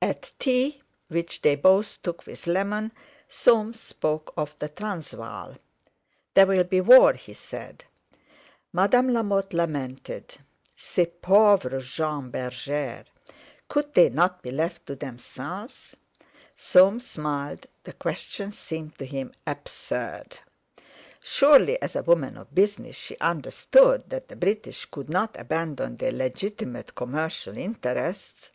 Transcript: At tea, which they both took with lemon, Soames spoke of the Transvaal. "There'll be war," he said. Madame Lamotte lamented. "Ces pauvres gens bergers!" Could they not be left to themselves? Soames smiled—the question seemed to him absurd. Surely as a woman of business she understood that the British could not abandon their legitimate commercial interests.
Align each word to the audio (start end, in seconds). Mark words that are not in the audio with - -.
At 0.00 0.32
tea, 0.38 0.80
which 1.08 1.42
they 1.42 1.54
both 1.54 2.00
took 2.02 2.26
with 2.26 2.46
lemon, 2.46 2.90
Soames 3.28 3.78
spoke 3.78 4.32
of 4.34 4.58
the 4.60 4.70
Transvaal. 4.70 5.58
"There'll 6.32 6.64
be 6.64 6.80
war," 6.80 7.12
he 7.12 7.34
said. 7.34 7.84
Madame 8.72 9.12
Lamotte 9.12 9.52
lamented. 9.52 10.36
"Ces 10.74 11.08
pauvres 11.20 11.84
gens 11.86 12.32
bergers!" 12.32 13.08
Could 13.68 13.92
they 13.92 14.08
not 14.08 14.40
be 14.40 14.50
left 14.50 14.86
to 14.86 14.96
themselves? 14.96 15.94
Soames 16.54 17.06
smiled—the 17.06 17.92
question 17.92 18.52
seemed 18.52 18.96
to 18.96 19.04
him 19.04 19.32
absurd. 19.46 20.38
Surely 21.20 21.78
as 21.82 21.94
a 21.94 22.02
woman 22.02 22.38
of 22.38 22.54
business 22.54 22.96
she 22.96 23.18
understood 23.18 24.08
that 24.08 24.28
the 24.28 24.36
British 24.36 24.86
could 24.86 25.10
not 25.10 25.38
abandon 25.38 25.98
their 25.98 26.12
legitimate 26.12 26.94
commercial 26.94 27.58
interests. 27.58 28.52